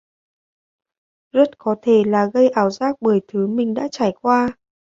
[1.31, 4.57] Rất có thể là gây ảo giác bởi thứ mình đã trải qua